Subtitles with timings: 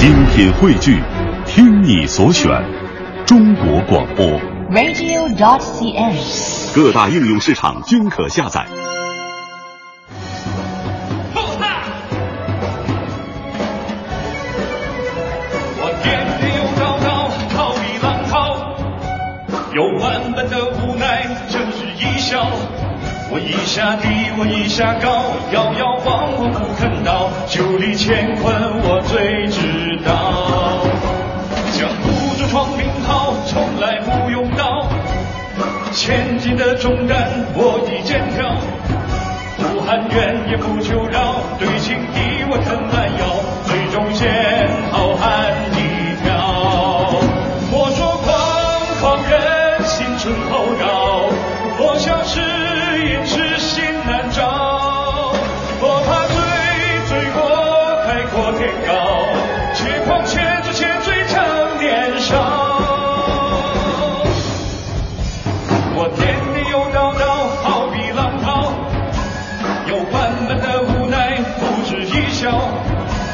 [0.00, 0.98] 精品汇聚，
[1.44, 2.50] 听你所选，
[3.26, 4.24] 中国广播。
[4.70, 6.16] radio.cn。
[6.74, 8.64] 各大应用市场均可下载。
[15.76, 18.56] 我颠颠又倒倒，逃避浪涛，
[19.74, 22.50] 有万般的无奈，真是一笑。
[23.32, 25.22] 我一下低，我一下高，
[25.52, 28.50] 摇摇晃晃不肯倒，酒里乾坤
[28.82, 28.89] 我
[36.00, 38.56] 千斤的重担我已肩挑。
[39.58, 42.99] 不喊冤也不求饶，对情敌我肯弯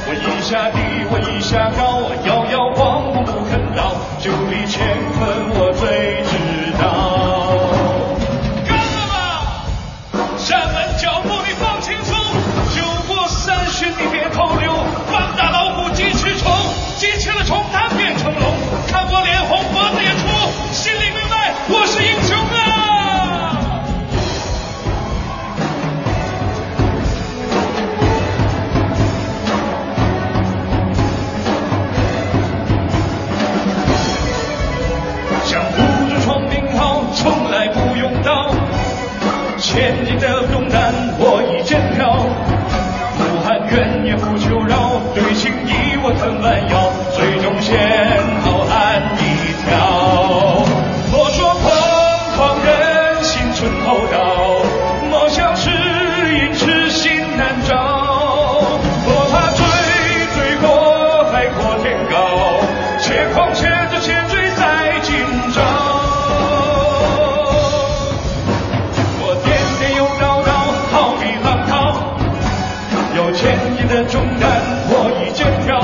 [0.08, 0.78] 我一下低，
[1.10, 3.90] 我一下高，摇摇晃晃不肯倒，
[4.22, 4.86] 酒里乾
[5.18, 5.65] 坤我
[39.76, 42.24] 千斤的重担我已肩挑，
[43.18, 47.76] 不喊冤也不求饶，对情义我肯弯腰，最终险
[48.40, 50.64] 好汉一条。
[51.12, 51.66] 莫说狂
[52.34, 54.25] 狂人心存厚道，
[73.36, 74.48] 千斤的重担
[74.88, 75.78] 我已肩挑。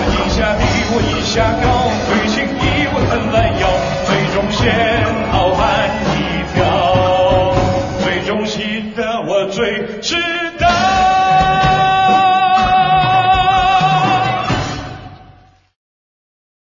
[0.00, 1.66] 我一下低，我一下高，
[2.08, 3.64] 对情义我很弯腰，
[4.06, 4.58] 最终先
[5.30, 5.62] 好汉
[6.14, 6.18] 一
[6.54, 7.54] 条，
[8.02, 10.16] 最忠心的我最知